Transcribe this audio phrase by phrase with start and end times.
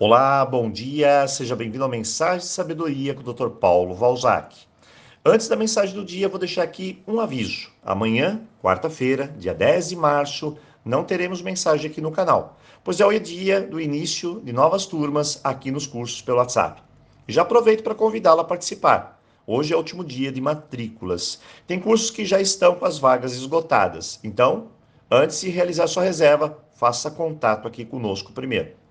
[0.00, 3.48] Olá, bom dia, seja bem-vindo ao Mensagem de Sabedoria com o Dr.
[3.48, 4.56] Paulo Valzac.
[5.24, 7.70] Antes da mensagem do dia, vou deixar aqui um aviso.
[7.80, 13.20] Amanhã, quarta-feira, dia 10 de março, não teremos mensagem aqui no canal, pois é o
[13.20, 16.82] dia do início de novas turmas aqui nos cursos pelo WhatsApp.
[17.28, 19.22] já aproveito para convidá-la a participar.
[19.46, 21.38] Hoje é o último dia de matrículas.
[21.68, 24.18] Tem cursos que já estão com as vagas esgotadas.
[24.24, 24.70] Então,
[25.08, 28.82] antes de realizar sua reserva, faça contato aqui conosco primeiro.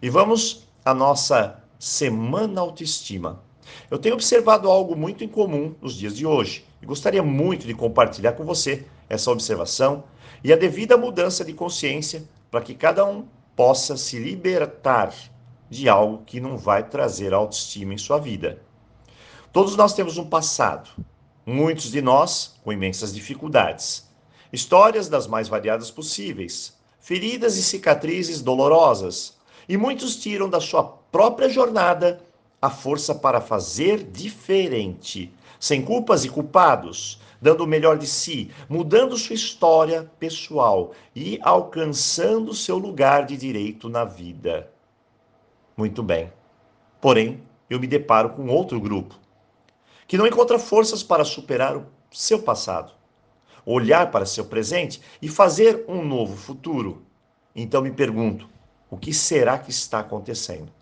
[0.00, 3.42] E vamos à nossa semana autoestima.
[3.90, 8.32] Eu tenho observado algo muito incomum nos dias de hoje e gostaria muito de compartilhar
[8.32, 10.04] com você essa observação
[10.44, 15.14] e a devida mudança de consciência para que cada um possa se libertar
[15.70, 18.62] de algo que não vai trazer autoestima em sua vida.
[19.52, 20.90] Todos nós temos um passado,
[21.44, 24.06] muitos de nós com imensas dificuldades,
[24.52, 29.36] histórias das mais variadas possíveis, feridas e cicatrizes dolorosas,
[29.68, 32.20] e muitos tiram da sua própria jornada
[32.60, 39.16] a força para fazer diferente, sem culpas e culpados, dando o melhor de si, mudando
[39.16, 44.70] sua história pessoal e alcançando seu lugar de direito na vida.
[45.76, 46.32] Muito bem.
[47.00, 49.14] Porém, eu me deparo com outro grupo
[50.06, 52.92] que não encontra forças para superar o seu passado,
[53.64, 57.02] olhar para seu presente e fazer um novo futuro.
[57.54, 58.48] Então me pergunto:
[58.90, 60.72] o que será que está acontecendo?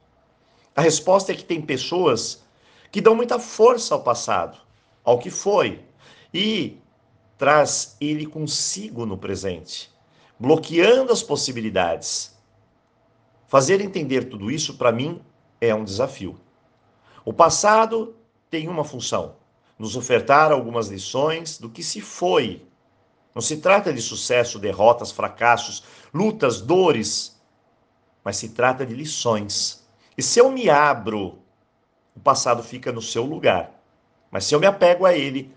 [0.77, 2.43] A resposta é que tem pessoas
[2.91, 4.59] que dão muita força ao passado,
[5.03, 5.85] ao que foi,
[6.33, 6.79] e
[7.39, 9.91] traz ele consigo no presente,
[10.39, 12.37] bloqueando as possibilidades.
[13.47, 15.21] Fazer entender tudo isso, para mim,
[15.61, 16.39] é um desafio.
[17.25, 18.17] O passado
[18.51, 19.37] tem uma função:
[19.79, 22.67] nos ofertar algumas lições do que se foi.
[23.35, 27.34] Não se trata de sucesso, derrotas, fracassos, lutas, dores
[28.25, 29.87] mas se trata de lições.
[30.17, 31.39] E se eu me abro,
[32.17, 33.71] o passado fica no seu lugar.
[34.31, 35.55] Mas se eu me apego a ele,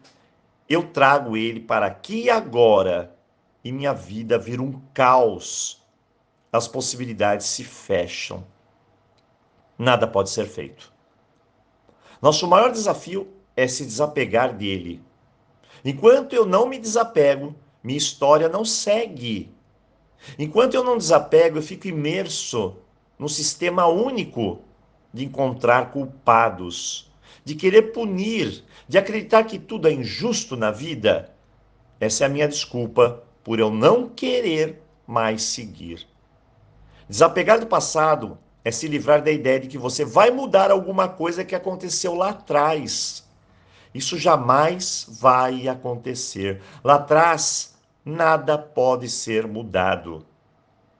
[0.69, 3.15] eu trago ele para aqui e agora,
[3.63, 5.81] e minha vida vira um caos.
[6.51, 8.45] As possibilidades se fecham.
[9.77, 10.91] Nada pode ser feito.
[12.21, 15.01] Nosso maior desafio é se desapegar dele.
[15.85, 19.55] Enquanto eu não me desapego, minha história não segue.
[20.37, 22.75] Enquanto eu não desapego, eu fico imerso
[23.17, 24.61] no sistema único
[25.13, 27.11] de encontrar culpados,
[27.43, 31.33] de querer punir, de acreditar que tudo é injusto na vida.
[31.99, 36.05] Essa é a minha desculpa por eu não querer mais seguir.
[37.09, 41.45] Desapegar do passado é se livrar da ideia de que você vai mudar alguma coisa
[41.45, 43.25] que aconteceu lá atrás.
[43.93, 46.61] Isso jamais vai acontecer.
[46.83, 47.76] Lá atrás,
[48.07, 50.25] nada pode ser mudado.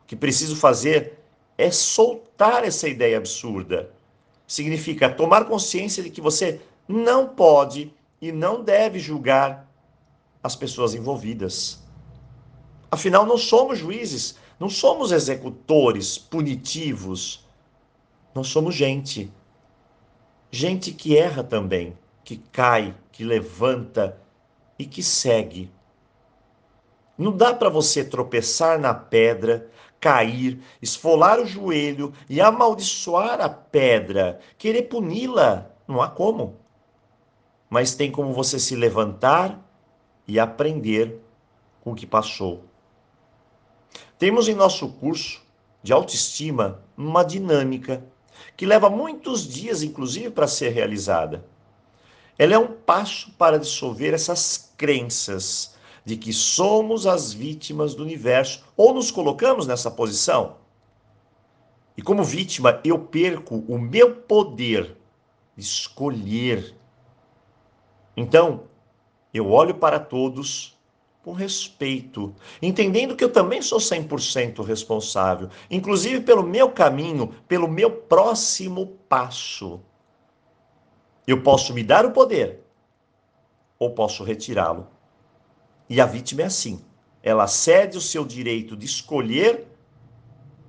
[0.03, 1.19] O que preciso fazer
[1.57, 3.91] é soltar essa ideia absurda.
[4.45, 9.67] Significa tomar consciência de que você não pode e não deve julgar
[10.43, 11.83] as pessoas envolvidas.
[12.91, 17.45] Afinal, não somos juízes, não somos executores punitivos.
[18.33, 19.31] Nós somos gente.
[20.49, 24.17] Gente que erra também, que cai, que levanta
[24.79, 25.69] e que segue.
[27.17, 29.69] Não dá para você tropeçar na pedra,
[29.99, 35.65] cair, esfolar o joelho e amaldiçoar a pedra, querer puni-la.
[35.87, 36.57] Não há como.
[37.69, 39.59] Mas tem como você se levantar
[40.27, 41.19] e aprender
[41.81, 42.63] com o que passou.
[44.19, 45.41] Temos em nosso curso
[45.81, 48.03] de autoestima uma dinâmica
[48.55, 51.45] que leva muitos dias, inclusive, para ser realizada.
[52.37, 55.75] Ela é um passo para dissolver essas crenças
[56.07, 60.55] de que somos as vítimas do universo ou nos colocamos nessa posição.
[61.97, 64.95] E como vítima, eu perco o meu poder
[65.53, 66.73] de escolher.
[68.15, 68.63] Então,
[69.33, 70.79] eu olho para todos
[71.25, 77.91] com respeito, entendendo que eu também sou 100% responsável, inclusive pelo meu caminho, pelo meu
[77.91, 79.81] próximo passo.
[81.27, 82.61] Eu posso me dar o poder
[83.77, 84.95] ou posso retirá-lo.
[85.89, 86.81] E a vítima é assim.
[87.23, 89.67] Ela cede o seu direito de escolher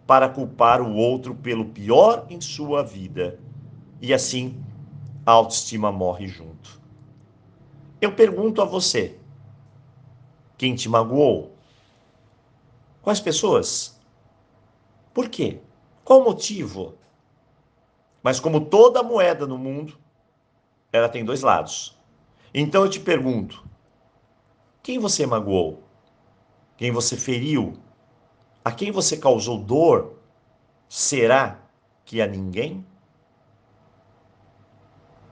[0.06, 3.38] para culpar o outro pelo pior em sua vida.
[4.00, 4.62] E assim,
[5.26, 6.80] a autoestima morre junto.
[8.00, 9.18] Eu pergunto a você:
[10.56, 11.52] quem te magoou?
[13.02, 14.00] Quais pessoas?
[15.12, 15.60] Por quê?
[16.04, 16.94] Qual o motivo?
[18.22, 19.98] Mas como toda moeda no mundo,
[20.92, 21.96] ela tem dois lados.
[22.54, 23.67] Então eu te pergunto:
[24.88, 25.82] quem você magoou?
[26.78, 27.78] Quem você feriu?
[28.64, 30.14] A quem você causou dor?
[30.88, 31.60] Será
[32.06, 32.86] que a ninguém?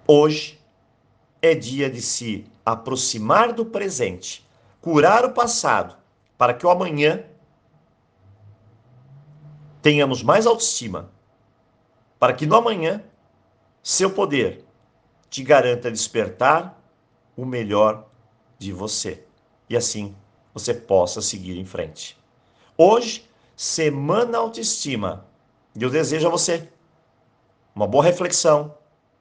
[0.06, 0.60] Hoje
[1.40, 4.46] é dia de se aproximar do presente,
[4.78, 5.96] curar o passado,
[6.36, 7.24] para que o amanhã
[9.80, 11.10] tenhamos mais autoestima,
[12.18, 13.02] para que no amanhã
[13.82, 14.66] seu poder
[15.30, 16.78] te garanta despertar
[17.34, 18.06] o melhor
[18.58, 19.24] de você
[19.68, 20.14] e assim
[20.54, 22.18] você possa seguir em frente.
[22.76, 25.26] Hoje, Semana Autoestima.
[25.74, 26.68] E eu desejo a você
[27.74, 28.74] uma boa reflexão,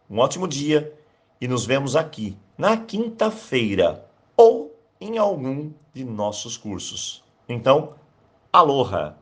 [0.09, 0.94] um ótimo dia
[1.42, 7.24] e nos vemos aqui na quinta-feira ou em algum de nossos cursos.
[7.47, 7.95] Então,
[8.51, 9.18] aloha!